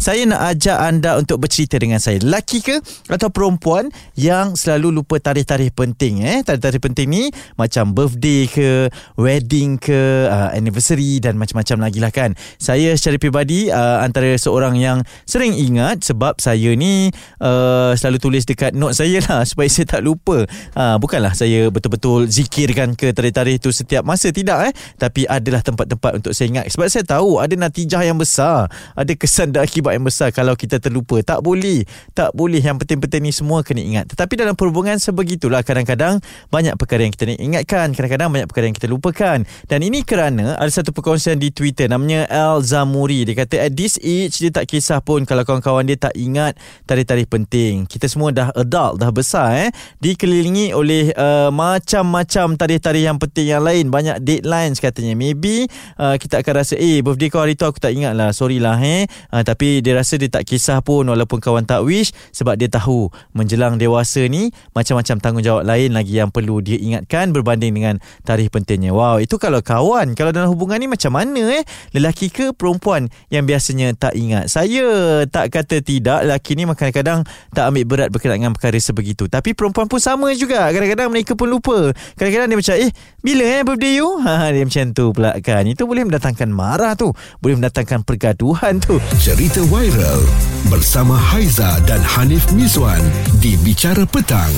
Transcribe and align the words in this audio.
saya 0.00 0.24
nak 0.24 0.56
ajak 0.56 0.80
anda 0.80 1.20
untuk 1.20 1.44
bercerita 1.44 1.76
dengan 1.76 2.00
saya. 2.00 2.16
Lelaki 2.24 2.64
ke 2.64 2.80
atau 3.12 3.28
perempuan 3.28 3.92
yang 4.16 4.56
selalu 4.56 4.96
lupa 4.96 5.20
tarikh-tarikh 5.20 5.76
penting 5.76 6.24
eh? 6.24 6.40
Tarikh-tarikh 6.40 6.80
penting 6.80 7.06
ni 7.12 7.28
macam 7.60 7.92
birthday 7.92 8.48
ke, 8.48 8.88
wedding 9.20 9.76
ke, 9.76 10.24
uh, 10.24 10.56
anniversary 10.56 11.20
dan 11.20 11.36
macam-macam 11.36 11.84
lagi 11.84 12.00
lah 12.00 12.08
kan. 12.08 12.32
Saya 12.56 12.96
secara 12.96 13.20
pribadi 13.20 13.68
uh, 13.68 14.00
antara 14.00 14.32
seorang 14.40 14.80
yang 14.80 15.04
sering 15.28 15.52
ingat 15.52 16.00
sebab 16.00 16.40
saya 16.40 16.72
ni 16.72 17.12
uh, 17.44 17.92
selalu 17.92 18.24
tulis 18.24 18.48
dekat 18.48 18.72
note 18.72 18.96
saya 18.96 19.20
lah 19.28 19.44
supaya 19.52 19.68
saya 19.68 19.84
tak 19.84 20.00
lupa. 20.00 20.48
Uh, 20.72 20.96
bukanlah 20.96 21.36
saya 21.36 21.68
betul-betul 21.68 22.24
zikirkan 22.24 22.96
ke 22.96 23.12
tarikh-tarikh 23.12 23.60
tu 23.60 23.68
setiap 23.68 24.08
masa 24.08 24.32
tidak 24.32 24.72
eh. 24.72 24.72
Tapi 24.96 25.28
adalah 25.28 25.60
tempat-tempat 25.60 26.24
untuk 26.24 26.32
saya 26.32 26.56
ingat. 26.56 26.72
Sebab 26.72 26.88
saya 26.88 27.04
tahu 27.04 27.36
ada 27.36 27.52
natijah 27.52 28.00
yang 28.00 28.16
besar. 28.16 28.72
Ada 28.96 29.12
kesan 29.12 29.52
dan 29.52 29.68
akibat 29.68 29.89
yang 29.94 30.06
besar 30.06 30.30
kalau 30.30 30.54
kita 30.54 30.78
terlupa. 30.78 31.20
Tak 31.22 31.42
boleh. 31.44 31.84
Tak 32.14 32.32
boleh. 32.34 32.60
Yang 32.62 32.86
penting-penting 32.86 33.22
ni 33.28 33.32
semua 33.34 33.62
kena 33.62 33.82
ingat. 33.82 34.04
Tetapi 34.14 34.34
dalam 34.40 34.54
perhubungan 34.54 34.96
sebegitulah. 34.98 35.62
Kadang-kadang 35.66 36.22
banyak 36.48 36.74
perkara 36.76 37.06
yang 37.06 37.14
kita 37.14 37.30
nak 37.30 37.40
ingatkan. 37.40 37.86
Kadang-kadang 37.92 38.28
banyak 38.30 38.48
perkara 38.48 38.64
yang 38.70 38.76
kita 38.76 38.88
lupakan. 38.90 39.38
Dan 39.66 39.78
ini 39.82 40.02
kerana 40.06 40.56
ada 40.56 40.70
satu 40.70 40.90
perkongsian 40.94 41.36
di 41.36 41.50
Twitter 41.50 41.90
namanya 41.90 42.26
Al 42.30 42.62
Zamuri. 42.62 43.26
Dia 43.26 43.44
kata 43.44 43.60
at 43.66 43.72
this 43.74 43.98
age 44.00 44.40
dia 44.40 44.50
tak 44.54 44.70
kisah 44.70 45.02
pun 45.02 45.26
kalau 45.26 45.42
kawan-kawan 45.42 45.84
dia 45.84 45.98
tak 45.98 46.14
ingat 46.16 46.56
tarikh-tarikh 46.86 47.28
penting. 47.28 47.84
Kita 47.84 48.06
semua 48.06 48.30
dah 48.30 48.48
adult, 48.54 49.00
dah 49.00 49.10
besar 49.10 49.68
eh. 49.68 49.70
Dikelilingi 49.98 50.72
oleh 50.72 51.12
uh, 51.16 51.50
macam-macam 51.50 52.56
tarikh-tarikh 52.56 53.04
yang 53.04 53.18
penting 53.18 53.46
yang 53.52 53.62
lain. 53.64 53.88
Banyak 53.90 54.22
deadlines 54.22 54.78
katanya. 54.78 55.18
Maybe 55.18 55.66
uh, 55.98 56.16
kita 56.16 56.40
akan 56.40 56.52
rasa 56.64 56.74
eh 56.78 57.02
birthday 57.02 57.28
kau 57.28 57.42
hari 57.42 57.58
tu 57.58 57.66
aku 57.66 57.82
tak 57.82 57.92
ingat 57.92 58.14
lah. 58.14 58.30
Sorry 58.30 58.62
lah 58.62 58.78
eh. 58.80 59.10
Uh, 59.32 59.42
tapi 59.42 59.79
dia 59.80 59.96
rasa 59.96 60.16
dia 60.16 60.30
tak 60.30 60.46
kisah 60.46 60.80
pun 60.80 61.08
walaupun 61.08 61.40
kawan 61.42 61.64
tak 61.66 61.82
wish 61.84 62.12
sebab 62.30 62.56
dia 62.56 62.68
tahu 62.70 63.10
menjelang 63.34 63.76
dewasa 63.76 64.24
ni 64.28 64.52
macam-macam 64.72 65.16
tanggungjawab 65.20 65.64
lain 65.66 65.92
lagi 65.92 66.16
yang 66.16 66.30
perlu 66.32 66.62
dia 66.64 66.78
ingatkan 66.80 67.34
berbanding 67.34 67.72
dengan 67.74 67.94
tarikh 68.24 68.52
pentingnya. 68.52 68.92
Wow, 68.94 69.18
itu 69.18 69.40
kalau 69.40 69.64
kawan. 69.64 70.12
Kalau 70.14 70.30
dalam 70.30 70.48
hubungan 70.52 70.78
ni 70.78 70.86
macam 70.86 71.16
mana 71.16 71.60
eh? 71.60 71.64
Lelaki 71.96 72.28
ke 72.30 72.52
perempuan 72.52 73.08
yang 73.32 73.48
biasanya 73.48 73.96
tak 73.96 74.14
ingat? 74.14 74.52
Saya 74.52 75.24
tak 75.26 75.52
kata 75.54 75.80
tidak. 75.80 76.28
Lelaki 76.28 76.54
ni 76.54 76.68
kadang-kadang 76.68 77.24
tak 77.50 77.64
ambil 77.72 77.84
berat 77.88 78.08
berkenaan 78.12 78.44
dengan 78.44 78.54
perkara 78.54 78.78
sebegitu. 78.78 79.26
Tapi 79.26 79.56
perempuan 79.56 79.90
pun 79.90 79.98
sama 79.98 80.30
juga. 80.36 80.70
Kadang-kadang 80.70 81.08
mereka 81.10 81.32
pun 81.34 81.48
lupa. 81.50 81.90
Kadang-kadang 82.16 82.48
dia 82.52 82.58
macam, 82.58 82.74
eh, 82.78 82.90
bila 83.20 83.42
eh 83.44 83.62
birthday 83.64 83.94
you? 83.98 84.08
Ha, 84.30 84.54
dia 84.54 84.62
macam 84.62 84.94
tu 84.94 85.10
pula 85.10 85.34
kan. 85.42 85.66
Itu 85.66 85.90
boleh 85.90 86.06
mendatangkan 86.06 86.48
marah 86.54 86.94
tu. 86.94 87.10
Boleh 87.42 87.58
mendatangkan 87.58 88.06
pergaduhan 88.06 88.78
tu. 88.78 89.02
Cerita 89.18 89.58
viral 89.70 90.18
bersama 90.66 91.14
Haiza 91.14 91.78
dan 91.86 92.02
Hanif 92.02 92.50
Miswan 92.50 92.98
di 93.38 93.54
Bicara 93.62 94.02
Petang. 94.02 94.50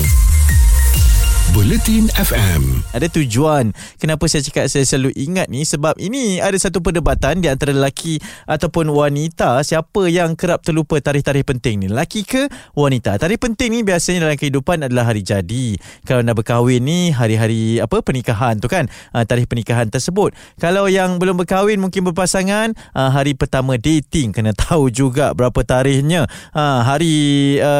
Bulletin 1.51 2.07
FM. 2.15 2.87
Ada 2.95 3.11
tujuan 3.11 3.75
kenapa 3.99 4.31
saya 4.31 4.47
cakap 4.47 4.71
saya 4.71 4.87
selalu 4.87 5.11
ingat 5.19 5.51
ni 5.51 5.67
sebab 5.67 5.99
ini 5.99 6.39
ada 6.39 6.55
satu 6.55 6.79
perdebatan 6.79 7.43
di 7.43 7.51
antara 7.51 7.75
lelaki 7.75 8.23
ataupun 8.47 8.87
wanita 8.87 9.59
siapa 9.67 10.07
yang 10.07 10.39
kerap 10.39 10.63
terlupa 10.63 10.95
tarikh-tarikh 11.03 11.43
penting 11.43 11.83
ni. 11.83 11.91
Lelaki 11.91 12.23
ke 12.23 12.47
wanita? 12.79 13.19
Tarikh 13.19 13.43
penting 13.43 13.75
ni 13.75 13.79
biasanya 13.83 14.31
dalam 14.31 14.39
kehidupan 14.39 14.87
adalah 14.87 15.11
hari 15.11 15.19
jadi. 15.19 15.75
Kalau 16.07 16.23
nak 16.23 16.39
berkahwin 16.39 16.79
ni 16.79 17.11
hari-hari 17.11 17.83
apa 17.83 17.99
pernikahan 17.99 18.63
tu 18.63 18.71
kan. 18.71 18.87
Uh, 19.11 19.27
tarikh 19.27 19.51
pernikahan 19.51 19.91
tersebut. 19.91 20.31
Kalau 20.63 20.87
yang 20.87 21.19
belum 21.19 21.35
berkahwin 21.43 21.75
mungkin 21.75 22.07
berpasangan 22.07 22.71
uh, 22.95 23.09
hari 23.11 23.35
pertama 23.35 23.75
dating 23.75 24.31
kena 24.31 24.55
tahu 24.63 24.87
juga 24.87 25.35
berapa 25.35 25.59
tarikhnya. 25.67 26.23
Uh, 26.55 26.79
hari 26.87 27.15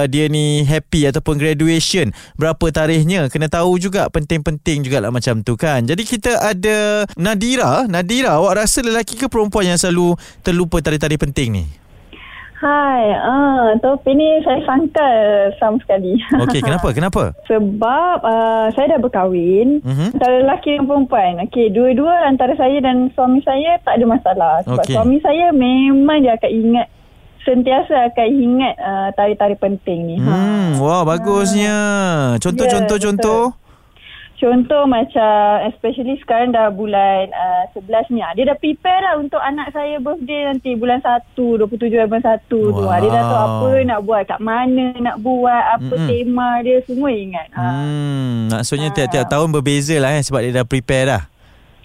dia 0.10 0.26
ni 0.26 0.66
happy 0.66 1.06
ataupun 1.06 1.38
graduation 1.38 2.10
berapa 2.34 2.66
tarikhnya 2.74 3.30
kena 3.30 3.53
tahu 3.54 3.78
juga 3.78 4.10
penting-penting 4.10 4.90
juga 4.90 4.98
lah 4.98 5.14
macam 5.14 5.46
tu 5.46 5.54
kan. 5.54 5.86
Jadi 5.86 6.02
kita 6.02 6.42
ada 6.42 7.06
Nadira. 7.14 7.86
Nadira, 7.86 8.42
awak 8.42 8.66
rasa 8.66 8.82
lelaki 8.82 9.14
ke 9.14 9.30
perempuan 9.30 9.70
yang 9.70 9.78
selalu 9.78 10.18
terlupa 10.42 10.82
tarikh-tarikh 10.82 11.22
penting 11.22 11.50
ni? 11.54 11.66
Hai, 12.64 13.12
ah, 13.12 13.76
topik 13.84 14.16
ni 14.16 14.40
saya 14.48 14.64
sangkal 14.64 15.52
sama 15.60 15.84
sekali. 15.84 16.16
Okey, 16.48 16.64
kenapa? 16.68 16.96
Kenapa? 16.96 17.24
Sebab 17.44 18.24
uh, 18.24 18.72
saya 18.72 18.96
dah 18.96 19.04
berkahwin. 19.04 19.84
Uh-huh. 19.84 20.16
Antara 20.16 20.40
lelaki 20.40 20.80
dan 20.80 20.88
perempuan. 20.88 21.44
Okey, 21.44 21.76
dua-dua 21.76 22.24
antara 22.24 22.56
saya 22.56 22.80
dan 22.80 23.12
suami 23.20 23.44
saya 23.44 23.84
tak 23.84 24.00
ada 24.00 24.06
masalah. 24.08 24.64
Sebab 24.64 24.80
okay. 24.80 24.96
suami 24.96 25.20
saya 25.20 25.52
memang 25.52 26.24
dia 26.24 26.40
akan 26.40 26.52
ingat 26.56 26.88
sentiasa 27.44 28.12
akan 28.12 28.28
ingat 28.28 28.76
uh, 28.80 29.10
tarikh-tarikh 29.16 29.60
penting 29.60 30.00
ni. 30.08 30.16
Ha. 30.20 30.28
Hmm, 30.28 30.70
ha. 30.76 30.82
wah 30.82 31.02
bagusnya. 31.04 31.78
Contoh-contoh 32.40 32.98
yeah, 32.98 33.06
contoh. 33.08 33.44
Contoh 34.44 34.84
macam 34.84 35.72
especially 35.72 36.20
sekarang 36.20 36.52
dah 36.52 36.68
bulan 36.68 37.32
uh, 37.32 37.64
11 37.80 38.12
ni. 38.12 38.20
Ah, 38.20 38.36
dia 38.36 38.44
dah 38.44 38.60
prepare 38.60 39.00
lah 39.00 39.16
untuk 39.16 39.40
anak 39.40 39.72
saya 39.72 40.04
birthday 40.04 40.52
nanti 40.52 40.76
bulan 40.76 41.00
1, 41.00 41.32
27 41.40 41.80
bulan 41.80 42.20
1 42.20 42.52
wow. 42.52 42.76
tu. 42.76 42.84
Dia 42.84 43.08
dah 43.08 43.24
tahu 43.24 43.40
apa 43.40 43.70
nak 43.88 44.00
buat, 44.04 44.22
kat 44.28 44.40
mana 44.44 44.86
nak 45.00 45.16
buat, 45.24 45.64
apa 45.80 45.96
mm-hmm. 45.96 46.10
tema 46.12 46.50
dia 46.60 46.78
semua 46.84 47.12
ingat. 47.16 47.48
Hmm, 47.56 48.52
maksudnya 48.52 48.92
ha. 48.92 48.96
tiap-tiap 49.00 49.26
tahun 49.32 49.48
berbeza 49.48 49.96
lah 49.96 50.12
eh, 50.12 50.24
sebab 50.28 50.44
dia 50.44 50.52
dah 50.60 50.68
prepare 50.68 51.08
dah. 51.08 51.24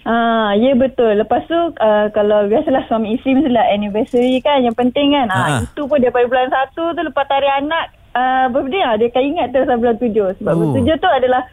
Ah, 0.07 0.55
ya 0.55 0.73
betul. 0.79 1.19
Lepas 1.19 1.43
tu 1.49 1.55
uh, 1.55 2.07
kalau 2.15 2.47
biasalah 2.47 2.87
suami 2.87 3.19
isteri 3.19 3.35
mestilah 3.35 3.67
anniversary 3.67 4.39
kan 4.39 4.63
yang 4.63 4.75
penting 4.75 5.11
kan. 5.11 5.27
Ah, 5.27 5.63
itu 5.63 5.81
pun 5.85 5.99
daripada 5.99 6.25
bulan 6.27 6.49
satu 6.49 6.95
tu 6.95 7.01
lepas 7.03 7.27
tarikh 7.27 7.51
anak 7.51 7.91
uh, 8.15 8.47
birthday 8.47 8.83
ah 8.83 8.95
dia 8.95 9.11
akan 9.11 9.23
ingat 9.35 9.47
terus 9.51 9.67
bulan 9.67 9.97
tujuh. 9.99 10.27
Sebab 10.39 10.51
oh. 10.51 10.57
bulan 10.57 10.71
tujuh 10.81 10.95
tu 10.97 11.09
adalah 11.09 11.43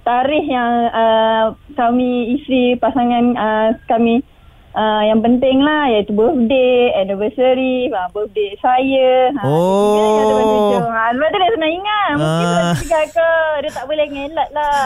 tarikh 0.00 0.46
yang 0.48 0.72
uh, 0.90 1.44
suami 1.76 2.40
isteri 2.40 2.74
pasangan 2.80 3.24
uh, 3.36 3.68
kami 3.84 4.24
Uh, 4.70 5.02
yang 5.02 5.18
penting 5.18 5.58
lah 5.66 5.90
iaitu 5.90 6.14
birthday, 6.14 6.94
anniversary, 6.94 7.90
uh, 7.90 8.06
birthday 8.14 8.54
saya. 8.62 9.34
Ha, 9.34 9.42
oh. 9.42 10.78
Ha, 10.86 11.10
sebab 11.10 11.26
tu 11.26 11.38
dia 11.42 11.50
senang 11.50 11.72
ingat. 11.74 12.10
Mungkin 12.14 12.46
uh. 12.46 12.74
sebab 12.78 13.04
ke. 13.10 13.32
Dia 13.66 13.70
tak 13.74 13.84
boleh 13.90 14.06
ngelat 14.06 14.48
lah. 14.54 14.78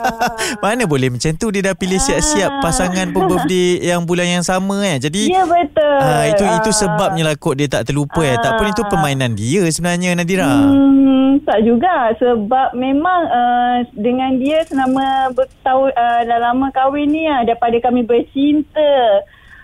Mana 0.64 0.84
boleh 0.84 1.08
macam 1.08 1.32
tu 1.32 1.48
dia 1.48 1.64
dah 1.64 1.72
pilih 1.72 1.96
siap-siap 1.96 2.60
pasangan 2.60 3.08
pun 3.16 3.24
birthday 3.24 3.80
yang 3.88 4.04
bulan 4.04 4.28
yang 4.28 4.44
sama 4.44 4.84
eh. 4.84 5.00
Jadi 5.00 5.32
Ya 5.32 5.48
betul. 5.48 5.96
Uh, 5.96 6.24
itu 6.28 6.44
itu 6.44 6.70
sebabnya 6.76 7.32
lah 7.32 7.36
kot 7.40 7.56
dia 7.56 7.72
tak 7.72 7.88
terlupa 7.88 8.20
uh. 8.20 8.28
eh. 8.28 8.36
Tak 8.36 8.60
pun 8.60 8.68
itu 8.68 8.82
permainan 8.84 9.32
dia 9.32 9.64
sebenarnya 9.72 10.12
Nadira. 10.12 10.44
Hmm, 10.44 11.40
tak 11.48 11.64
juga 11.64 12.12
sebab 12.20 12.76
memang 12.76 13.20
uh, 13.32 13.78
dengan 13.96 14.36
dia 14.36 14.60
selama 14.68 15.32
bertahun 15.32 15.88
uh, 15.96 16.20
dah 16.28 16.38
lama 16.52 16.68
kahwin 16.76 17.08
ni 17.08 17.24
uh, 17.24 17.48
daripada 17.48 17.80
kami 17.80 18.04
bercinta 18.04 19.05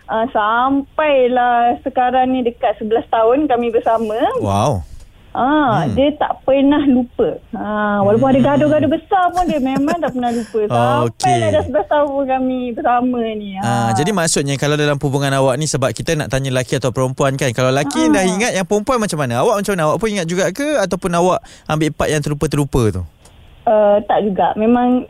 uh, 0.08 0.26
sampailah 0.30 1.78
sekarang 1.82 2.32
ni 2.32 2.40
dekat 2.46 2.78
11 2.80 3.06
tahun 3.08 3.38
kami 3.46 3.68
bersama. 3.70 4.18
Wow. 4.40 4.86
Ah, 5.32 5.88
hmm. 5.88 5.96
dia 5.96 6.12
tak 6.20 6.44
pernah 6.44 6.84
lupa. 6.84 7.40
Ah, 7.56 8.04
walaupun 8.04 8.28
hmm. 8.28 8.34
ada 8.36 8.40
gaduh-gaduh 8.52 8.90
besar 8.92 9.32
pun 9.32 9.48
dia 9.48 9.64
memang 9.64 9.96
tak 9.96 10.12
pernah 10.12 10.28
lupa. 10.28 10.60
Sampai 10.68 11.08
okay. 11.08 11.56
dah 11.56 11.64
11 11.64 11.88
tahun 11.88 12.22
kami 12.36 12.60
bersama 12.76 13.20
ni. 13.32 13.56
Ah. 13.56 13.64
ah, 13.64 13.90
jadi 13.96 14.12
maksudnya 14.12 14.60
kalau 14.60 14.76
dalam 14.76 15.00
hubungan 15.00 15.32
awak 15.32 15.56
ni 15.56 15.64
sebab 15.64 15.96
kita 15.96 16.20
nak 16.20 16.28
tanya 16.28 16.52
lelaki 16.52 16.76
atau 16.76 16.92
perempuan 16.92 17.40
kan. 17.40 17.48
Kalau 17.56 17.72
lelaki 17.72 18.12
ah. 18.12 18.20
dah 18.20 18.24
ingat 18.28 18.52
yang 18.52 18.68
perempuan 18.68 19.00
macam 19.00 19.24
mana? 19.24 19.40
Awak 19.40 19.56
macam 19.64 19.72
mana? 19.72 19.82
Awak 19.88 19.96
pun 19.96 20.08
ingat 20.12 20.26
juga 20.28 20.44
ke 20.52 20.68
ataupun 20.84 21.10
awak 21.16 21.40
ambil 21.64 21.88
part 21.96 22.08
yang 22.12 22.20
terlupa-terlupa 22.20 22.82
tu? 23.00 23.02
Uh, 23.64 24.04
tak 24.04 24.28
juga. 24.28 24.52
Memang 24.60 25.08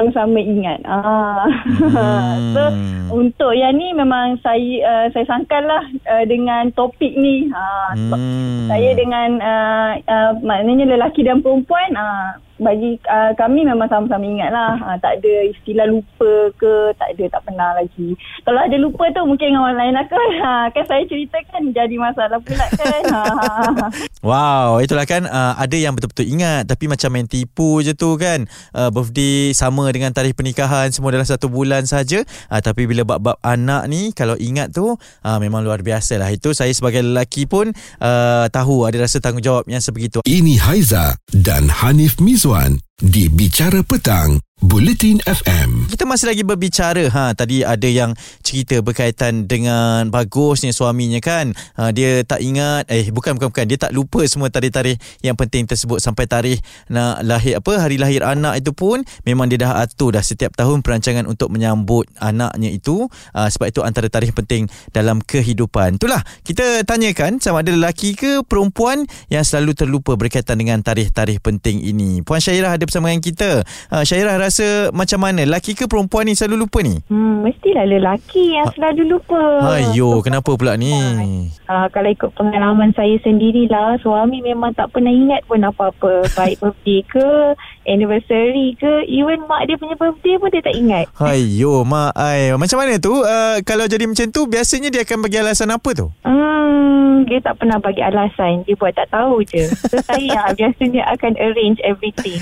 sama-sama 0.00 0.40
ingat. 0.40 0.80
Ah. 0.88 1.44
Hmm. 1.90 2.54
so 2.54 2.62
untuk 3.10 3.52
yang 3.52 3.76
ni 3.76 3.90
memang 3.92 4.38
saya 4.40 4.72
uh, 4.86 5.06
saya 5.12 5.26
sangkallah 5.26 5.82
uh, 6.06 6.24
dengan 6.24 6.70
topik 6.72 7.12
ni. 7.18 7.50
Ha 7.50 7.94
hmm. 7.98 8.66
saya 8.70 8.90
dengan 8.96 9.28
uh, 9.42 9.92
uh, 10.00 10.32
maknanya 10.40 10.96
lelaki 10.96 11.26
dan 11.26 11.42
perempuan 11.44 11.92
uh, 11.98 12.38
bagi 12.60 13.00
uh, 13.08 13.32
kami 13.40 13.64
memang 13.64 13.88
sama-sama 13.88 14.20
ingat 14.20 14.52
lah. 14.52 14.76
Uh, 14.76 14.96
tak 15.00 15.18
ada 15.18 15.34
istilah 15.48 15.88
lupa 15.88 16.52
ke, 16.60 16.92
tak 17.00 17.16
ada, 17.16 17.24
tak 17.32 17.42
pernah 17.48 17.72
lagi. 17.72 18.12
Kalau 18.44 18.60
ada 18.60 18.76
lupa 18.76 19.08
tu 19.16 19.24
mungkin 19.24 19.56
dengan 19.56 19.64
orang 19.64 19.80
lain 19.80 19.94
lah 19.96 20.06
kan. 20.06 20.28
Ha, 20.40 20.52
kan 20.76 20.84
saya 20.84 21.02
ceritakan 21.08 21.72
jadi 21.72 21.96
masalah 21.96 22.38
pula 22.44 22.66
kan. 22.76 23.02
Ha, 23.08 23.22
ha. 23.32 23.86
wow, 24.20 24.68
itulah 24.84 25.08
kan 25.08 25.24
uh, 25.24 25.56
ada 25.56 25.76
yang 25.76 25.96
betul-betul 25.96 26.28
ingat 26.28 26.68
tapi 26.68 26.84
macam 26.86 27.08
main 27.16 27.24
tipu 27.24 27.80
je 27.80 27.96
tu 27.96 28.20
kan. 28.20 28.44
Uh, 28.76 28.92
birthday 28.92 29.56
sama 29.56 29.88
dengan 29.88 30.12
tarikh 30.12 30.36
pernikahan 30.36 30.92
semua 30.92 31.16
dalam 31.16 31.24
satu 31.24 31.48
bulan 31.48 31.88
saja. 31.88 32.20
Uh, 32.52 32.60
tapi 32.60 32.84
bila 32.84 33.08
bab-bab 33.08 33.40
anak 33.40 33.88
ni 33.88 34.12
kalau 34.12 34.36
ingat 34.36 34.76
tu 34.76 34.92
uh, 35.00 35.38
memang 35.40 35.64
luar 35.64 35.80
biasa 35.80 36.20
lah. 36.20 36.28
Itu 36.28 36.52
saya 36.52 36.70
sebagai 36.76 37.00
lelaki 37.00 37.48
pun 37.48 37.72
uh, 38.04 38.44
tahu 38.52 38.84
ada 38.84 39.00
rasa 39.00 39.16
tanggungjawab 39.24 39.64
yang 39.64 39.80
sebegitu. 39.80 40.20
Ini 40.28 40.60
Haiza 40.60 41.16
dan 41.32 41.72
Hanif 41.72 42.20
Mizwa 42.20 42.49
Mizwan 42.50 42.74
di 42.98 43.30
Bicara 43.30 43.78
Petang, 43.86 44.34
Bulletin 44.60 45.24
FM. 45.24 45.88
Kita 45.88 46.04
masih 46.04 46.28
lagi 46.28 46.44
berbicara 46.44 47.08
ha 47.08 47.32
tadi 47.32 47.64
ada 47.64 47.88
yang 47.88 48.12
cerita 48.44 48.84
berkaitan 48.84 49.48
dengan 49.48 50.12
bagusnya 50.12 50.68
suaminya 50.76 51.16
kan. 51.24 51.56
Ha, 51.80 51.96
dia 51.96 52.20
tak 52.28 52.44
ingat 52.44 52.84
eh 52.92 53.08
bukan 53.08 53.40
bukan 53.40 53.48
bukan 53.48 53.64
dia 53.64 53.80
tak 53.80 53.96
lupa 53.96 54.20
semua 54.28 54.52
tarikh-tarikh 54.52 55.00
yang 55.24 55.32
penting 55.32 55.64
tersebut 55.64 56.04
sampai 56.04 56.28
tarikh 56.28 56.60
nak 56.92 57.24
lahir 57.24 57.56
apa 57.56 57.72
hari 57.80 57.96
lahir 57.96 58.20
anak 58.20 58.60
itu 58.60 58.76
pun 58.76 59.00
memang 59.24 59.48
dia 59.48 59.64
dah 59.64 59.80
atur 59.80 60.12
dah 60.12 60.20
setiap 60.20 60.52
tahun 60.52 60.84
perancangan 60.84 61.24
untuk 61.24 61.48
menyambut 61.48 62.12
anaknya 62.20 62.68
itu 62.68 63.08
ha, 63.32 63.48
sebab 63.48 63.72
itu 63.72 63.80
antara 63.80 64.12
tarikh 64.12 64.36
penting 64.36 64.68
dalam 64.92 65.24
kehidupan. 65.24 65.96
Itulah 65.96 66.20
kita 66.44 66.84
tanyakan 66.84 67.40
sama 67.40 67.64
ada 67.64 67.72
lelaki 67.72 68.12
ke 68.12 68.44
perempuan 68.44 69.08
yang 69.32 69.40
selalu 69.40 69.72
terlupa 69.72 70.20
berkaitan 70.20 70.60
dengan 70.60 70.84
tarikh-tarikh 70.84 71.40
penting 71.40 71.80
ini. 71.80 72.20
Puan 72.20 72.44
Syairah 72.44 72.76
ada 72.76 72.84
bersama 72.84 73.08
dengan 73.08 73.24
kita. 73.24 73.64
Ha, 73.88 74.04
Syairah 74.04 74.49
rasa 74.50 74.90
macam 74.90 75.22
mana? 75.22 75.46
Laki 75.46 75.78
ke 75.78 75.86
perempuan 75.86 76.26
ni 76.26 76.34
selalu 76.34 76.66
lupa 76.66 76.82
ni? 76.82 76.98
Hmm, 77.06 77.46
mestilah 77.46 77.86
lelaki 77.86 78.58
yang 78.58 78.66
selalu 78.74 79.16
lupa. 79.16 79.40
Ayo, 79.78 80.18
kenapa 80.26 80.58
pula 80.58 80.74
ni? 80.74 80.92
Uh, 81.70 81.86
kalau 81.94 82.10
ikut 82.10 82.34
pengalaman 82.34 82.90
saya 82.98 83.14
sendirilah, 83.22 84.02
suami 84.02 84.42
memang 84.42 84.74
tak 84.74 84.90
pernah 84.90 85.14
ingat 85.14 85.46
pun 85.46 85.62
apa-apa. 85.62 86.26
Baik 86.38 86.58
birthday 86.58 87.00
ke, 87.06 87.54
anniversary 87.86 88.74
ke, 88.74 89.06
even 89.06 89.46
mak 89.46 89.70
dia 89.70 89.78
punya 89.78 89.94
birthday 89.94 90.34
pun 90.36 90.50
dia 90.50 90.62
tak 90.66 90.74
ingat. 90.74 91.06
Ayo, 91.22 91.86
mak 91.86 92.12
ai. 92.18 92.50
Macam 92.58 92.82
mana 92.82 92.98
tu? 92.98 93.14
Uh, 93.22 93.62
kalau 93.62 93.86
jadi 93.86 94.04
macam 94.10 94.26
tu, 94.34 94.50
biasanya 94.50 94.90
dia 94.90 95.06
akan 95.06 95.22
bagi 95.22 95.38
alasan 95.38 95.70
apa 95.70 95.90
tu? 95.94 96.10
Hmm, 96.26 97.22
dia 97.30 97.38
tak 97.44 97.62
pernah 97.62 97.78
bagi 97.78 98.02
alasan. 98.02 98.66
Dia 98.66 98.74
buat 98.74 98.96
tak 98.98 99.14
tahu 99.14 99.46
je. 99.46 99.70
So, 99.90 99.98
saya 100.06 100.54
biasanya 100.54 101.02
akan 101.18 101.34
arrange 101.34 101.82
everything. 101.82 102.38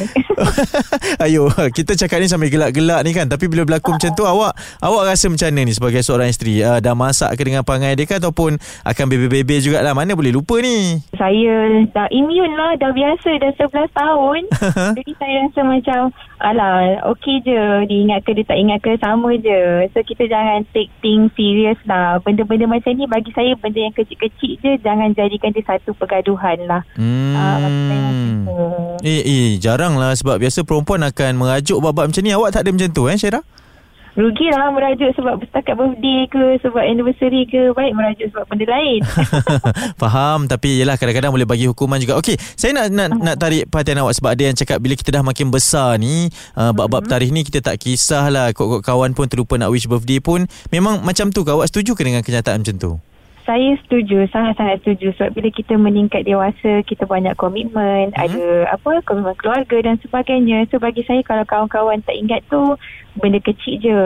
Ayo, 1.24 1.48
kita 1.72 1.96
cakap 1.98 2.22
ni 2.22 2.30
sambil 2.30 2.48
gelak-gelak 2.48 3.02
ni 3.02 3.10
kan. 3.10 3.26
Tapi 3.26 3.50
bila 3.50 3.66
berlaku 3.66 3.98
macam 3.98 4.10
tu, 4.14 4.22
awak 4.22 4.54
awak 4.78 5.02
rasa 5.10 5.26
macam 5.26 5.50
mana 5.50 5.60
ni 5.66 5.72
sebagai 5.74 6.00
seorang 6.06 6.30
isteri? 6.30 6.62
Uh, 6.62 6.78
dah 6.78 6.94
masak 6.94 7.34
ke 7.34 7.42
dengan 7.42 7.66
pangai 7.66 7.98
dia 7.98 8.06
ke 8.06 8.22
ataupun 8.22 8.56
akan 8.86 9.04
bebe-bebe 9.10 9.58
jugalah? 9.58 9.92
Mana 9.92 10.14
boleh 10.14 10.30
lupa 10.30 10.62
ni? 10.62 11.02
saya 11.18 11.84
dah 11.90 12.08
immune 12.14 12.54
lah. 12.54 12.78
Dah 12.78 12.94
biasa 12.94 13.28
dah 13.42 13.52
11 13.58 13.90
tahun. 13.90 14.40
Jadi 15.02 15.12
saya 15.18 15.34
rasa 15.44 15.60
macam, 15.66 16.00
alah, 16.38 17.02
okey 17.16 17.42
je. 17.42 17.62
Dia 17.90 17.98
ingat 18.06 18.20
ke 18.22 18.30
dia 18.38 18.46
tak 18.46 18.58
ingat 18.62 18.78
ke, 18.80 18.94
sama 19.02 19.34
je. 19.36 19.90
So 19.92 20.00
kita 20.06 20.30
jangan 20.30 20.62
take 20.70 20.88
things 21.02 21.34
serious 21.34 21.76
lah. 21.84 22.22
Benda-benda 22.22 22.70
macam 22.70 22.94
ni 22.94 23.04
bagi 23.10 23.34
saya 23.34 23.58
benda 23.58 23.82
yang 23.82 23.94
kecil-kecil 23.98 24.62
je. 24.62 24.72
Jangan 24.80 25.12
jadikan 25.18 25.50
dia 25.50 25.66
satu 25.66 25.92
pergaduhan 25.98 26.62
lah. 26.70 26.86
Hmm. 26.94 27.34
Ah, 27.34 27.58
macam 27.58 28.00
tu. 28.46 28.58
Eh, 29.02 29.22
eh, 29.26 29.48
jarang 29.58 29.98
lah 29.98 30.14
sebab 30.14 30.38
biasa 30.38 30.62
perempuan 30.62 31.02
akan 31.02 31.32
merajuk 31.34 31.78
bab-bab 31.90 32.12
macam 32.12 32.22
ni. 32.22 32.32
Awak 32.32 32.50
tak 32.52 32.62
ada 32.64 32.70
macam 32.76 32.88
tu 32.92 33.02
eh, 33.08 33.16
Syairah? 33.16 33.44
Rugilah 34.18 34.74
merajuk 34.74 35.14
sebab 35.14 35.38
setakat 35.46 35.78
birthday 35.78 36.26
ke, 36.26 36.58
sebab 36.58 36.82
anniversary 36.82 37.46
ke. 37.46 37.70
Baik 37.70 37.94
merajuk 37.94 38.34
sebab 38.34 38.50
benda 38.50 38.66
lain. 38.66 38.98
Faham 40.02 40.50
Tapi 40.50 40.82
yelah 40.82 40.98
kadang-kadang 40.98 41.30
Boleh 41.30 41.46
bagi 41.46 41.70
hukuman 41.70 41.98
juga 42.02 42.18
Okey 42.18 42.34
Saya 42.58 42.74
nak 42.74 42.86
nak, 42.90 43.08
nak 43.18 43.36
tarik 43.38 43.70
perhatian 43.70 44.02
awak 44.02 44.18
Sebab 44.18 44.30
ada 44.34 44.42
yang 44.50 44.56
cakap 44.58 44.78
Bila 44.82 44.94
kita 44.98 45.10
dah 45.14 45.22
makin 45.22 45.50
besar 45.50 45.98
ni 45.98 46.30
uh, 46.58 46.74
Bab-bab 46.74 47.06
tarikh 47.06 47.30
ni 47.30 47.46
Kita 47.46 47.62
tak 47.62 47.78
kisahlah 47.78 48.50
Kok-kok 48.54 48.82
kawan 48.82 49.14
pun 49.14 49.26
Terlupa 49.30 49.58
nak 49.58 49.70
wish 49.70 49.86
birthday 49.86 50.18
pun 50.18 50.46
Memang 50.74 51.02
macam 51.02 51.30
tu 51.30 51.46
ke 51.46 51.50
Awak 51.54 51.70
setuju 51.70 51.94
ke 51.94 52.02
dengan 52.06 52.22
kenyataan 52.22 52.62
macam 52.62 52.76
tu 52.78 52.92
Saya 53.48 53.80
setuju, 53.80 54.28
sangat-sangat 54.28 54.84
setuju 54.84 55.16
sebab 55.16 55.40
bila 55.40 55.48
kita 55.48 55.80
meningkat 55.80 56.28
dewasa, 56.28 56.84
kita 56.84 57.08
banyak 57.08 57.32
komitmen, 57.40 58.12
Mhm. 58.12 58.20
ada 58.20 58.44
apa 58.76 59.00
komitmen 59.08 59.32
keluarga 59.40 59.76
dan 59.80 59.96
sebagainya. 60.04 60.68
So 60.68 60.76
bagi 60.76 61.00
saya 61.08 61.24
kalau 61.24 61.48
kawan-kawan 61.48 62.04
tak 62.04 62.12
ingat 62.12 62.44
tu 62.52 62.76
benda 63.16 63.40
kecil 63.40 63.80
je. 63.80 63.98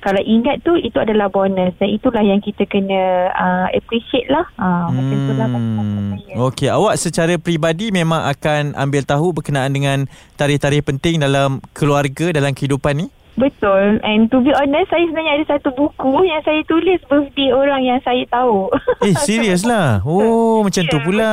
Kalau 0.00 0.16
ingat 0.24 0.64
tu 0.64 0.80
itu 0.80 0.96
adalah 0.96 1.28
bonus 1.28 1.76
dan 1.76 1.92
itulah 1.92 2.24
yang 2.24 2.40
kita 2.40 2.64
kena 2.64 3.28
uh, 3.36 3.68
appreciate 3.76 4.32
lah. 4.32 4.48
Uh, 4.56 4.88
Macam 4.88 5.16
tu 5.28 5.32
lah 5.36 5.48
bagi 5.52 5.68
Hmm. 5.70 6.46
Okey, 6.48 6.72
awak 6.72 6.96
secara 6.96 7.36
peribadi 7.36 7.92
memang 7.92 8.24
akan 8.32 8.72
ambil 8.80 9.04
tahu 9.04 9.36
berkenaan 9.36 9.76
dengan 9.76 10.08
tarikh-tarikh 10.40 10.88
penting 10.88 11.20
dalam 11.20 11.60
keluarga 11.76 12.32
dalam 12.32 12.56
kehidupan 12.56 12.96
ni? 12.96 13.06
Betul. 13.40 13.98
And 14.04 14.28
to 14.28 14.44
be 14.44 14.52
honest, 14.52 14.92
saya 14.92 15.08
sebenarnya 15.08 15.32
ada 15.40 15.46
satu 15.56 15.72
buku 15.72 16.28
yang 16.28 16.44
saya 16.44 16.60
tulis 16.68 17.00
birthday 17.08 17.50
orang 17.56 17.80
yang 17.80 17.98
saya 18.04 18.20
tahu. 18.28 18.68
Eh, 19.00 19.16
serius 19.26 19.64
lah. 19.64 20.04
Oh, 20.04 20.60
macam 20.60 20.84
tu 20.84 20.98
Ya, 21.00 21.04
pula. 21.04 21.32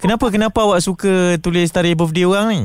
Kenapa 0.00 0.32
kenapa 0.32 0.58
awak 0.64 0.80
suka 0.80 1.36
tulis 1.44 1.68
tarikh 1.68 2.00
birthday 2.00 2.24
orang 2.24 2.46
ni? 2.48 2.62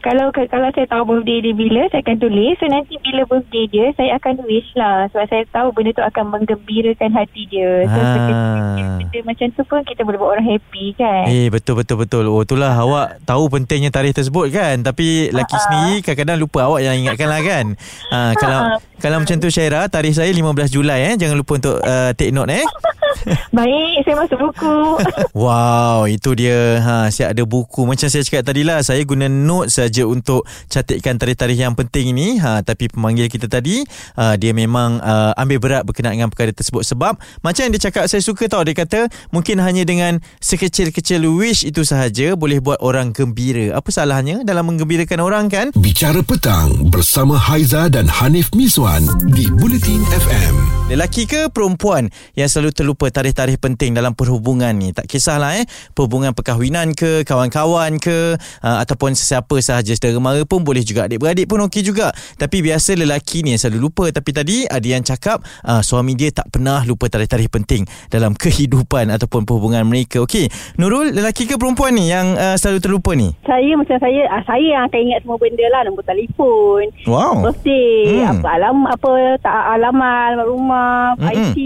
Kalau 0.00 0.32
kalau 0.32 0.68
saya 0.72 0.86
tahu 0.88 1.02
birthday 1.04 1.44
dia 1.44 1.52
bila, 1.52 1.84
saya 1.92 2.00
akan 2.00 2.16
tulis. 2.16 2.56
So 2.56 2.66
nanti 2.72 2.96
bila 3.04 3.28
birthday 3.28 3.68
dia, 3.68 3.86
saya 4.00 4.16
akan 4.16 4.48
wish 4.48 4.72
lah. 4.72 5.12
Sebab 5.12 5.26
saya 5.28 5.44
tahu 5.52 5.76
benda 5.76 5.92
tu 5.92 6.00
akan 6.00 6.24
menggembirakan 6.32 7.10
hati 7.12 7.44
dia. 7.52 7.84
So 7.84 8.00
sekecil 8.00 8.86
benda 8.96 9.18
macam 9.28 9.46
tu 9.52 9.62
pun 9.68 9.80
kita 9.84 10.00
boleh 10.08 10.16
buat 10.16 10.30
orang 10.40 10.46
happy 10.56 10.84
kan. 10.96 11.24
Eh 11.28 11.52
betul 11.52 11.76
betul 11.76 12.00
betul. 12.00 12.24
Oh 12.32 12.40
itulah 12.40 12.72
awak 12.72 13.20
tahu 13.28 13.52
pentingnya 13.52 13.92
tarikh 13.92 14.16
tersebut 14.16 14.48
kan. 14.48 14.80
Tapi 14.80 15.28
laki 15.36 15.56
Ha-ha. 15.56 15.64
sendiri 15.68 15.94
kadang-kadang 16.00 16.38
lupa 16.40 16.58
awak 16.64 16.80
yang 16.80 16.96
ingatkan 16.96 17.28
lah 17.28 17.40
kan. 17.44 17.64
Ha, 18.08 18.18
kalau 18.40 18.58
Ha-ha. 18.72 18.76
kalau 19.04 19.16
macam 19.20 19.36
tu 19.36 19.48
Syairah, 19.52 19.92
tarikh 19.92 20.16
saya 20.16 20.32
15 20.32 20.72
Julai 20.72 21.12
eh. 21.12 21.14
Jangan 21.20 21.36
lupa 21.36 21.52
untuk 21.60 21.76
uh, 21.76 22.16
take 22.16 22.32
note 22.32 22.48
eh. 22.48 22.64
Baik, 23.56 24.04
saya 24.04 24.16
masuk 24.16 24.38
buku. 24.38 24.76
Wow, 25.40 26.10
itu 26.10 26.34
dia. 26.36 26.82
Ha, 26.82 26.94
saya 27.08 27.32
ada 27.32 27.42
buku. 27.46 27.86
Macam 27.86 28.10
saya 28.10 28.20
cakap 28.26 28.50
tadi 28.50 28.66
lah, 28.66 28.82
saya 28.82 29.00
guna 29.06 29.30
note 29.30 29.72
saja 29.72 30.04
untuk 30.04 30.44
catatkan 30.68 31.16
tarikh-tarikh 31.16 31.60
yang 31.60 31.74
penting 31.78 32.12
ini. 32.12 32.36
Ha, 32.42 32.60
tapi 32.60 32.90
pemanggil 32.90 33.30
kita 33.30 33.46
tadi, 33.46 33.80
uh, 34.18 34.34
dia 34.36 34.52
memang 34.52 35.00
uh, 35.00 35.32
ambil 35.38 35.58
berat 35.62 35.82
berkenaan 35.86 36.18
dengan 36.18 36.30
perkara 36.32 36.52
tersebut. 36.52 36.82
Sebab, 36.82 37.16
macam 37.40 37.60
yang 37.62 37.72
dia 37.72 37.88
cakap, 37.88 38.10
saya 38.10 38.20
suka 38.20 38.50
tau. 38.50 38.62
Dia 38.66 38.74
kata, 38.76 39.08
mungkin 39.30 39.62
hanya 39.62 39.86
dengan 39.86 40.18
sekecil-kecil 40.42 41.24
wish 41.30 41.62
itu 41.64 41.86
sahaja 41.86 42.34
boleh 42.34 42.58
buat 42.60 42.80
orang 42.82 43.12
gembira. 43.14 43.76
Apa 43.76 43.92
salahnya 43.92 44.42
dalam 44.42 44.66
menggembirakan 44.66 45.20
orang 45.22 45.46
kan? 45.46 45.66
Bicara 45.76 46.20
Petang 46.24 46.90
bersama 46.90 47.36
Haiza 47.38 47.86
dan 47.90 48.06
Hanif 48.10 48.50
Miswan 48.54 49.06
di 49.30 49.46
Bulletin 49.50 50.02
FM. 50.10 50.54
Lelaki 50.90 51.22
ke 51.22 51.46
perempuan 51.50 52.10
yang 52.34 52.50
selalu 52.50 52.74
terlupa 52.74 53.09
tarikh-tarikh 53.10 53.60
penting 53.60 53.94
dalam 53.94 54.16
perhubungan 54.16 54.72
ni. 54.74 54.90
Tak 54.90 55.06
kisahlah 55.06 55.58
eh, 55.60 55.66
perhubungan 55.94 56.32
perkahwinan 56.32 56.96
ke, 56.96 57.22
kawan-kawan 57.28 58.00
ke, 58.00 58.38
uh, 58.38 58.76
ataupun 58.82 59.12
sesiapa 59.14 59.58
sahaja 59.60 59.92
saudara 59.94 60.18
mara 60.18 60.42
pun 60.46 60.64
boleh 60.64 60.82
juga. 60.82 61.06
Adik-beradik 61.06 61.46
pun 61.46 61.60
okey 61.68 61.82
juga. 61.84 62.14
Tapi 62.38 62.62
biasa 62.64 62.96
lelaki 62.96 63.44
ni 63.46 63.54
yang 63.54 63.60
selalu 63.60 63.90
lupa. 63.90 64.04
Tapi 64.10 64.30
tadi 64.30 64.56
ada 64.66 64.86
yang 64.86 65.04
cakap 65.04 65.42
uh, 65.66 65.82
suami 65.84 66.14
dia 66.16 66.30
tak 66.34 66.50
pernah 66.50 66.82
lupa 66.86 67.10
tarikh-tarikh 67.10 67.50
penting 67.50 67.84
dalam 68.10 68.32
kehidupan 68.42 69.10
ataupun 69.10 69.44
perhubungan 69.44 69.84
mereka. 69.86 70.22
Okey, 70.24 70.48
Nurul, 70.80 71.12
lelaki 71.12 71.46
ke 71.46 71.58
perempuan 71.60 71.94
ni 71.94 72.08
yang 72.08 72.34
uh, 72.34 72.56
selalu 72.56 72.78
terlupa 72.80 73.12
ni? 73.12 73.34
Saya 73.44 73.76
macam 73.76 73.96
saya 74.00 74.26
ah, 74.30 74.42
saya 74.46 74.62
yang 74.62 74.84
akan 74.88 75.00
ingat 75.02 75.20
semua 75.26 75.36
benda 75.36 75.66
lah 75.70 75.82
nombor 75.86 76.04
telefon 76.06 76.82
Wow. 77.06 77.46
birthday 77.46 78.20
Hmm. 78.20 78.42
apa 78.42 78.48
alam 78.52 78.76
apa 78.86 79.10
tak 79.40 79.54
alamat 79.76 80.20
alamat 80.36 80.46
rumah 80.46 80.92
Mm-mm. 81.18 81.32
IC 81.34 81.56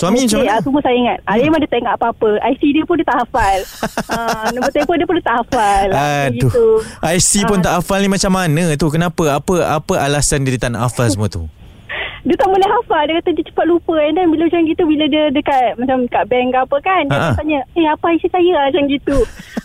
Suami 0.00 0.24
macam 0.24 0.38
Okey, 0.38 0.48
mana? 0.48 0.56
ah, 0.56 0.60
semua 0.60 0.80
saya 0.80 0.96
ingat 0.96 1.18
ah, 1.22 1.34
dia 1.36 1.44
memang 1.44 1.60
dia 1.60 1.68
tak 1.68 1.78
ingat 1.78 1.94
apa-apa 1.94 2.28
IC 2.48 2.62
dia 2.72 2.84
pun 2.84 2.94
dia 2.96 3.04
tak 3.04 3.18
hafal 3.20 3.58
ah, 4.16 4.44
nombor 4.50 4.70
telefon 4.72 4.96
dia 4.96 5.04
pun 5.04 5.14
dia 5.14 5.26
tak 5.26 5.36
hafal 5.38 5.84
macam 5.86 6.00
Aduh. 6.00 6.32
gitu. 6.40 6.66
IC 7.04 7.30
pun 7.44 7.58
Ah. 7.58 7.62
tak 7.62 7.72
hafal 7.76 7.98
ni 8.00 8.08
macam 8.08 8.32
mana 8.32 8.64
tu? 8.74 8.88
Kenapa? 8.88 9.22
Apa 9.30 9.54
apa 9.76 9.92
alasan 10.00 10.40
dia 10.40 10.56
tak 10.56 10.72
nak 10.72 10.88
hafal 10.88 11.04
semua 11.06 11.28
tu? 11.28 11.44
Dia 12.20 12.36
tak 12.36 12.48
boleh 12.48 12.68
hafal 12.68 13.02
dia 13.04 13.14
kata 13.16 13.30
dia 13.32 13.44
cepat 13.44 13.64
lupa 13.64 13.94
and 13.98 14.14
then 14.14 14.28
bila 14.28 14.44
macam 14.44 14.62
gitu 14.62 14.82
bila 14.84 15.04
dia 15.06 15.22
dekat 15.28 15.74
macam 15.74 16.04
kat 16.06 16.24
bank 16.26 16.48
ke 16.50 16.58
apa 16.58 16.76
kan 16.80 17.02
dia 17.04 17.16
akan 17.16 17.32
tanya 17.34 17.58
eh 17.72 17.86
apa 17.86 18.06
IC 18.10 18.24
saya 18.28 18.50
lah 18.52 18.64
macam 18.68 18.84
gitu 18.86 19.16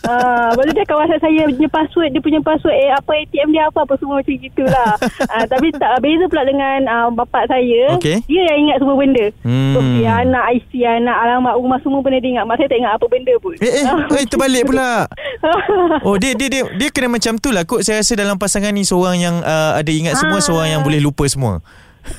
uh, 0.03 0.49
baru 0.57 0.69
dia 0.71 0.83
akan 0.83 0.95
whatsapp 0.97 1.21
saya 1.21 1.41
punya 1.47 1.69
password 1.69 2.09
dia 2.09 2.21
punya 2.21 2.39
password 2.39 2.75
eh 2.75 2.89
apa 2.89 3.11
ATM 3.17 3.49
dia 3.49 3.63
apa 3.65 3.79
apa 3.83 3.93
semua 3.95 4.15
macam 4.19 4.33
gitulah 4.33 4.91
uh, 5.01 5.45
tapi 5.51 5.67
tak 5.73 5.99
beza 5.99 6.25
pula 6.25 6.43
dengan 6.43 6.79
uh, 6.85 7.07
bapak 7.11 7.43
saya 7.45 7.95
Okey. 7.95 8.23
dia 8.25 8.41
yang 8.45 8.59
ingat 8.63 8.77
semua 8.79 8.95
benda 8.95 9.25
Hmm. 9.45 9.77
Okey, 9.77 10.05
anak 10.05 10.43
IC 10.53 10.71
anak 10.81 11.17
alamat 11.17 11.53
rumah 11.55 11.79
semua 11.79 11.99
benda 11.99 12.17
dia 12.17 12.31
ingat 12.31 12.45
mak 12.45 12.55
saya 12.55 12.67
tak 12.67 12.79
ingat 12.79 12.93
apa 12.93 13.05
benda 13.05 13.33
pun 13.37 13.53
Eh, 13.57 13.71
eh, 13.71 13.85
eh 13.85 14.25
terbalik 14.25 14.63
pula. 14.65 15.05
Oh, 16.05 16.15
dia 16.15 16.33
dia 16.33 16.47
dia 16.47 16.63
dia 16.67 16.89
kena 16.89 17.09
macam 17.09 17.37
tu 17.37 17.49
lah 17.49 17.63
kot. 17.63 17.81
Saya 17.81 18.01
rasa 18.01 18.13
dalam 18.13 18.35
pasangan 18.35 18.69
ni 18.69 18.81
seorang 18.81 19.17
yang 19.17 19.35
uh, 19.39 19.73
ada 19.73 19.87
ingat 19.87 20.17
semua, 20.17 20.37
Ah. 20.37 20.43
seorang 20.43 20.69
yang 20.69 20.81
boleh 20.81 20.99
lupa 20.99 21.25
semua. 21.25 21.61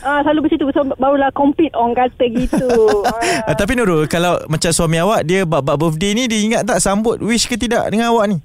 Ah, 0.00 0.20
selalu 0.20 0.40
macam 0.44 0.56
tu 0.56 0.66
so, 0.68 0.82
barulah 0.94 1.30
complete 1.30 1.72
orang 1.72 1.94
kata 1.94 2.24
gitu 2.28 2.66
Uh, 3.06 3.54
tapi 3.60 3.72
Nurul, 3.72 4.06
kalau 4.06 4.38
macam 4.46 4.68
suami 4.68 4.96
awak 4.96 5.22
dia 5.22 5.42
bab-bab 5.42 5.76
birthday 5.76 6.12
ni 6.12 6.26
dia 6.26 6.40
ingat 6.40 6.62
tak 6.64 6.78
sambut 6.78 7.18
wish 7.18 7.44
ke 7.44 7.54
tidak 7.54 7.86
dengan 7.86 8.10
awak 8.10 8.26
ni? 8.28 8.38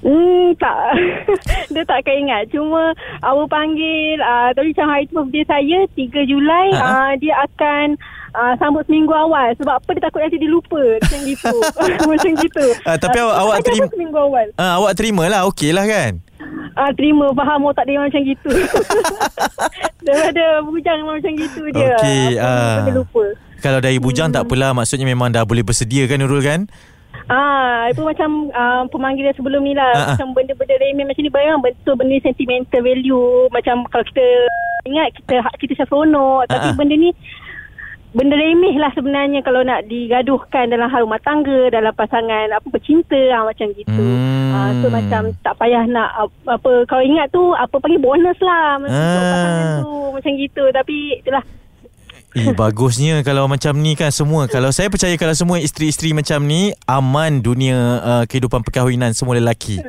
Hmm, 0.00 0.50
tak. 0.56 0.98
dia 1.72 1.82
tak 1.84 2.02
akan 2.02 2.14
ingat. 2.18 2.42
Cuma 2.50 2.90
awak 3.22 3.46
panggil, 3.48 4.18
uh, 4.18 4.50
tapi 4.50 4.74
macam 4.74 4.88
hari 4.88 5.04
tu 5.06 5.14
birthday 5.16 5.46
saya, 5.46 5.78
3 5.88 6.26
Julai, 6.26 6.66
Ha-ha. 6.72 6.90
uh, 6.90 7.12
dia 7.16 7.34
akan 7.40 7.86
uh, 8.32 8.54
sambut 8.58 8.82
seminggu 8.84 9.14
awal. 9.14 9.54
Sebab 9.54 9.78
apa 9.78 9.88
dia 9.92 10.02
takut 10.02 10.18
nanti 10.18 10.36
dia 10.36 10.50
lupa. 10.50 10.82
Macam 10.98 11.20
gitu. 11.22 11.54
macam 12.02 12.30
gitu. 12.34 12.64
Ah, 12.82 12.98
tapi 12.98 13.14
Ah, 13.16 13.30
awak- 13.30 13.38
awak 13.38 13.56
terima- 13.62 13.86
seminggu 13.88 14.18
awal. 14.18 14.46
Uh, 14.52 14.72
awak 14.76 14.92
terima 14.98 15.24
lah, 15.28 15.40
okey 15.46 15.70
lah 15.70 15.86
kan? 15.86 16.18
Ah, 16.74 16.90
terima 16.94 17.30
faham 17.32 17.68
oh 17.68 17.74
tak 17.74 17.88
dia 17.88 17.98
macam 18.00 18.20
gitu. 18.22 18.50
Daripada 20.06 20.44
bujang 20.66 20.96
memang 21.02 21.16
macam 21.22 21.32
gitu 21.38 21.62
dia. 21.70 21.94
Okey, 21.98 22.24
ah. 22.40 22.84
dia 22.84 22.92
lupa. 22.94 23.24
Kalau 23.62 23.78
dari 23.78 24.02
bujang 24.02 24.34
tak 24.34 24.50
apalah 24.50 24.74
Maksudnya 24.74 25.06
memang 25.06 25.30
dah 25.30 25.46
boleh 25.46 25.62
bersedia 25.62 26.10
kan 26.10 26.18
Nurul 26.18 26.42
kan 26.42 26.66
Ah, 27.30 27.86
itu 27.86 28.02
macam 28.02 28.50
uh, 28.50 28.82
pemanggilan 28.90 29.32
sebelum 29.38 29.62
ni 29.62 29.78
lah. 29.78 29.94
Ah, 29.94 30.00
ah. 30.02 30.06
Macam 30.16 30.34
benda-benda 30.34 30.74
remeh 30.80 31.06
macam 31.06 31.22
ni 31.22 31.30
bayang 31.30 31.62
betul 31.62 31.94
benda 31.94 32.18
sentimental 32.18 32.82
value. 32.82 33.46
Macam 33.54 33.86
kalau 33.88 34.04
kita 34.10 34.26
ingat 34.84 35.14
kita 35.16 35.38
kita 35.60 35.72
seronok. 35.86 36.50
Tapi 36.50 36.66
Ah, 36.66 36.72
ah. 36.72 36.76
benda 36.76 36.94
ni 36.98 37.14
benda 38.12 38.32
remeh 38.32 38.76
lah 38.76 38.92
sebenarnya 38.92 39.40
kalau 39.40 39.60
nak 39.60 39.84
digaduhkan 39.84 40.68
dalam 40.68 40.86
hal 40.86 41.02
rumah 41.02 41.18
tangga, 41.18 41.68
dalam 41.68 41.90
pasangan 41.90 42.48
apa 42.50 42.66
bercinta 42.68 43.16
ah, 43.32 43.42
macam 43.42 43.72
gitu. 43.72 43.88
Hmm. 43.90 44.52
Ah, 44.52 44.70
so 44.78 44.86
macam 44.86 45.32
tak 45.38 45.56
payah 45.56 45.84
nak 45.86 46.08
ap- 46.18 46.46
apa 46.46 46.84
kalau 46.84 47.00
ingat 47.00 47.28
tu 47.28 47.52
apa 47.52 47.72
panggil 47.74 47.98
bonus 47.98 48.36
lah 48.38 48.76
macam 48.78 48.92
Ah. 48.94 49.16
pasangan 49.24 49.66
tu 49.80 49.92
macam 50.12 50.30
gitu. 50.36 50.64
Tapi 50.70 50.96
itulah 51.18 51.44
Eh 52.32 52.48
bagusnya 52.56 53.20
kalau 53.20 53.44
macam 53.44 53.76
ni 53.76 53.92
kan 53.92 54.08
semua 54.08 54.44
Kalau 54.46 54.72
saya 54.72 54.88
percaya 54.88 55.12
kalau 55.14 55.32
semua 55.32 55.60
isteri-isteri 55.60 56.12
macam 56.12 56.40
ni 56.42 56.72
Aman 56.86 57.40
dunia 57.40 57.76
uh, 57.98 58.24
kehidupan 58.24 58.60
perkahwinan 58.62 59.12
semua 59.12 59.36
lelaki 59.36 59.84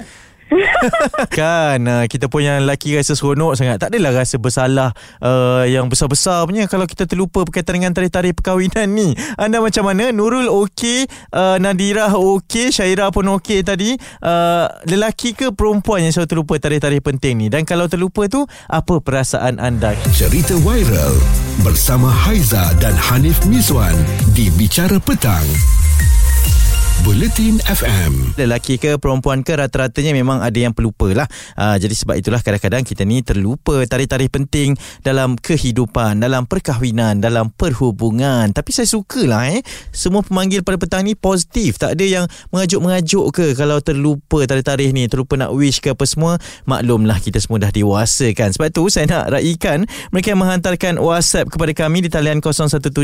kan 1.38 1.80
uh, 1.84 2.06
kita 2.06 2.30
pun 2.30 2.46
yang 2.46 2.64
lelaki 2.66 2.96
rasa 2.98 3.18
seronok 3.18 3.58
sangat. 3.58 3.78
Tak 3.82 3.94
adalah 3.94 4.24
rasa 4.24 4.36
bersalah 4.38 4.90
uh, 5.20 5.64
yang 5.68 5.88
besar-besar 5.88 6.46
punya 6.48 6.66
kalau 6.70 6.86
kita 6.88 7.10
terlupa 7.10 7.44
berkaitan 7.46 7.82
dengan 7.82 7.92
tarikh-tarikh 7.96 8.38
perkahwinan 8.38 8.88
ni. 8.92 9.16
Anda 9.38 9.60
macam 9.60 9.90
mana? 9.90 10.10
Nurul 10.14 10.50
okey 10.50 11.08
uh, 11.34 11.58
Nadira 11.60 12.14
okey 12.14 12.70
Syaira 12.74 13.10
pun 13.10 13.28
okey 13.40 13.66
tadi. 13.66 13.96
Uh, 14.22 14.70
lelaki 14.90 15.36
ke 15.36 15.52
perempuan 15.54 16.06
yang 16.06 16.14
selalu 16.14 16.30
terlupa 16.30 16.54
tarikh-tarikh 16.60 17.04
penting 17.04 17.34
ni? 17.40 17.48
Dan 17.50 17.68
kalau 17.68 17.90
terlupa 17.90 18.26
tu 18.30 18.46
apa 18.70 19.00
perasaan 19.02 19.58
anda? 19.60 19.96
Cerita 20.14 20.56
viral 20.62 21.16
bersama 21.62 22.10
Haiza 22.10 22.74
dan 22.82 22.96
Hanif 22.98 23.44
Miswan 23.46 23.94
di 24.34 24.50
Bicara 24.54 24.98
Petang. 24.98 25.46
Buletin 27.04 27.60
FM. 27.68 28.32
lelaki 28.40 28.80
ke 28.80 28.96
perempuan 28.96 29.44
ke 29.44 29.60
rata-ratanya 29.60 30.16
memang 30.16 30.40
ada 30.40 30.56
yang 30.56 30.72
pelupa 30.72 31.12
lah. 31.12 31.28
Uh, 31.60 31.76
jadi 31.76 31.92
sebab 31.92 32.16
itulah 32.16 32.40
kadang-kadang 32.40 32.88
kita 32.88 33.04
ni 33.04 33.20
terlupa 33.20 33.84
tarikh-tarikh 33.84 34.32
penting 34.32 34.80
dalam 35.04 35.36
kehidupan, 35.36 36.24
dalam 36.24 36.48
perkahwinan, 36.48 37.20
dalam 37.20 37.52
perhubungan. 37.52 38.56
Tapi 38.56 38.72
saya 38.72 38.88
sukalah 38.88 39.52
eh. 39.52 39.60
Semua 39.92 40.24
pemanggil 40.24 40.64
pada 40.64 40.80
petang 40.80 41.04
ni 41.04 41.12
positif. 41.12 41.76
Tak 41.76 42.00
ada 42.00 42.06
yang 42.08 42.26
mengajuk-mengajuk 42.56 43.36
ke 43.36 43.46
kalau 43.52 43.84
terlupa 43.84 44.40
tarikh-tarikh 44.48 44.96
ni, 44.96 45.12
terlupa 45.12 45.36
nak 45.36 45.52
wish 45.52 45.84
ke 45.84 45.92
apa 45.92 46.08
semua. 46.08 46.40
Maklumlah 46.64 47.20
kita 47.20 47.44
semua 47.44 47.68
dah 47.68 47.72
dewasa 47.76 48.32
kan. 48.32 48.56
Sebab 48.56 48.72
tu 48.72 48.88
saya 48.88 49.12
nak 49.12 49.36
raikan 49.36 49.84
mereka 50.16 50.32
yang 50.32 50.40
menghantarkan 50.40 51.04
WhatsApp 51.04 51.52
kepada 51.52 51.76
kami 51.76 52.08
di 52.08 52.10
talian 52.10 52.40
017 52.40 52.96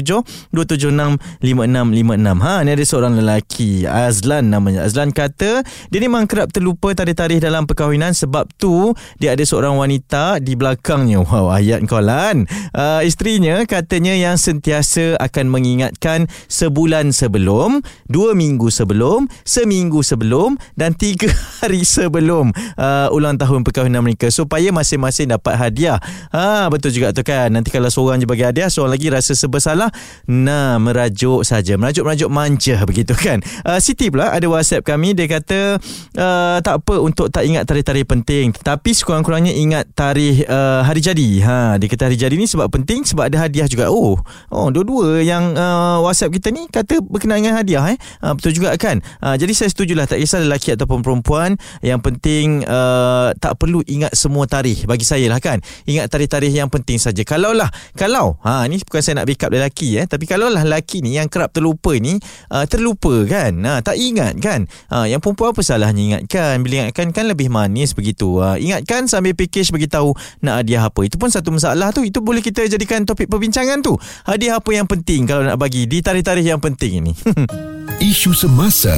276 0.55 1.19
5656. 1.43 2.47
Ha, 2.47 2.63
ni 2.63 2.71
ada 2.71 2.85
seorang 2.87 3.19
lelaki 3.19 3.88
Azlan 3.89 4.53
namanya. 4.53 4.85
Azlan 4.85 5.09
kata 5.11 5.65
dia 5.89 5.99
memang 5.99 6.29
kerap 6.29 6.53
terlupa 6.53 6.93
tarikh-tarikh 6.93 7.41
dalam 7.41 7.65
perkahwinan 7.65 8.13
sebab 8.13 8.45
tu 8.55 8.93
dia 9.17 9.33
ada 9.33 9.43
seorang 9.43 9.75
wanita 9.75 10.39
di 10.39 10.53
belakangnya. 10.53 11.21
Wow, 11.25 11.51
ayat 11.51 11.83
kau 11.89 11.99
lan. 11.99 12.45
Uh, 12.71 13.01
isterinya 13.03 13.65
katanya 13.65 14.13
yang 14.13 14.37
sentiasa 14.37 15.17
akan 15.17 15.49
mengingatkan 15.49 16.29
sebulan 16.47 17.11
sebelum, 17.11 17.81
dua 18.05 18.37
minggu 18.37 18.69
sebelum, 18.69 19.25
seminggu 19.43 20.05
sebelum 20.05 20.55
dan 20.77 20.93
tiga 20.93 21.29
hari 21.59 21.81
sebelum 21.81 22.53
uh, 22.77 23.09
ulang 23.11 23.35
tahun 23.35 23.65
perkahwinan 23.65 24.05
mereka 24.05 24.29
supaya 24.29 24.69
masing-masing 24.69 25.33
dapat 25.33 25.57
hadiah. 25.57 25.97
Ha, 26.31 26.69
betul 26.69 26.93
juga 26.93 27.11
tu 27.11 27.25
kan. 27.25 27.49
Nanti 27.49 27.73
kalau 27.73 27.89
seorang 27.89 28.21
je 28.21 28.27
bagi 28.29 28.45
hadiah, 28.45 28.69
seorang 28.69 28.93
lagi 28.95 29.07
rasa 29.09 29.33
sebersalah. 29.33 29.89
Nah, 30.29 30.77
merajuk 30.77 31.41
saja. 31.47 31.75
Merajuk-merajuk 31.75 32.29
manja 32.29 32.83
begitu 32.85 33.13
kan. 33.17 33.41
Uh, 33.69 33.77
Siti 33.77 34.09
pula 34.09 34.33
ada 34.33 34.49
WhatsApp 34.49 34.81
kami 34.81 35.13
dia 35.13 35.29
kata 35.29 35.77
uh, 36.17 36.57
tak 36.57 36.81
apa 36.81 36.95
untuk 36.97 37.29
tak 37.29 37.45
ingat 37.45 37.69
tarikh-tarikh 37.69 38.09
penting 38.09 38.49
tetapi 38.49 38.97
sekurang-kurangnya 38.97 39.53
ingat 39.53 39.85
tarikh 39.93 40.41
uh, 40.49 40.81
hari 40.81 41.05
jadi. 41.05 41.29
Ha 41.45 41.57
dia 41.77 41.85
kata 41.85 42.09
hari 42.09 42.17
jadi 42.17 42.33
ni 42.33 42.49
sebab 42.49 42.65
penting 42.73 43.05
sebab 43.05 43.29
ada 43.29 43.45
hadiah 43.45 43.69
juga. 43.69 43.93
Oh, 43.93 44.17
oh 44.49 44.67
dua-dua 44.73 45.21
yang 45.21 45.53
uh, 45.53 46.01
WhatsApp 46.01 46.33
kita 46.33 46.49
ni 46.49 46.65
kata 46.65 46.97
berkenaan 47.05 47.45
dengan 47.45 47.61
hadiah 47.61 47.93
eh. 47.93 47.97
Uh, 48.25 48.33
betul 48.33 48.57
juga 48.57 48.73
kan. 48.81 49.05
Uh, 49.21 49.37
jadi 49.37 49.53
saya 49.53 49.69
setujulah 49.69 50.09
tak 50.09 50.17
kisah 50.17 50.41
lelaki 50.41 50.73
ataupun 50.73 51.05
perempuan 51.05 51.53
yang 51.85 52.01
penting 52.01 52.65
uh, 52.65 53.37
tak 53.37 53.53
perlu 53.61 53.85
ingat 53.85 54.17
semua 54.17 54.49
tarikh 54.49 54.89
bagi 54.89 55.05
saya 55.05 55.29
lah 55.29 55.37
kan. 55.37 55.61
Ingat 55.85 56.09
tarikh-tarikh 56.09 56.57
yang 56.57 56.73
penting 56.73 56.97
saja. 56.97 57.21
Kalau 57.21 57.53
lah 57.53 57.69
kalau 57.93 58.33
ha 58.41 58.65
ni 58.65 58.81
bukan 58.81 59.01
saya 59.05 59.21
nak 59.21 59.29
backup 59.29 59.53
lelaki 59.53 60.01
eh 60.01 60.09
tapi 60.09 60.25
kalau 60.25 60.49
lah 60.49 60.65
lelaki 60.65 61.05
ni 61.05 61.21
yang 61.21 61.29
kerap 61.29 61.53
terlupa 61.53 61.93
ni 62.01 62.17
uh, 62.49 62.65
terlupa 62.65 63.13
kan. 63.29 63.58
Ha, 63.65 63.81
tak 63.81 63.95
ingat 63.99 64.37
kan? 64.39 64.67
Ha, 64.91 65.09
Yang 65.09 65.21
perempuan 65.25 65.55
apa 65.55 65.61
salahnya 65.63 66.01
ingatkan? 66.01 66.61
Bila 66.61 66.85
ingatkan 66.85 67.07
kan 67.15 67.25
lebih 67.27 67.47
manis 67.51 67.95
begitu. 67.97 68.39
Ha, 68.39 68.59
Ingatkan 68.59 69.07
sambil 69.09 69.33
package 69.33 69.71
beritahu 69.73 70.13
Nak 70.45 70.63
hadiah 70.63 70.87
apa. 70.87 71.01
Itu 71.07 71.15
pun 71.15 71.31
satu 71.31 71.49
masalah 71.49 71.89
tu. 71.95 72.05
Itu 72.05 72.19
boleh 72.19 72.43
kita 72.43 72.67
jadikan 72.67 73.07
topik 73.07 73.27
perbincangan 73.27 73.81
tu. 73.81 73.95
Hadiah 74.27 74.59
apa 74.59 74.69
yang 74.71 74.85
penting 74.85 75.25
Kalau 75.25 75.41
nak 75.43 75.57
bagi 75.57 75.89
Di 75.89 76.03
tarikh-tarikh 76.03 76.47
yang 76.47 76.61
penting 76.61 77.03
ini. 77.03 77.13
Isu 77.99 78.31
semasa, 78.31 78.95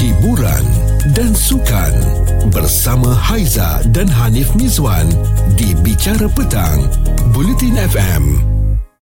hiburan 0.00 0.64
dan 1.12 1.36
sukan 1.36 1.92
bersama 2.48 3.12
Haiza 3.12 3.84
dan 3.92 4.08
Hanif 4.08 4.56
Miswan 4.56 5.04
di 5.60 5.76
Bicara 5.84 6.24
Petang. 6.32 6.88
Buletin 7.36 7.76
FM. 7.76 8.59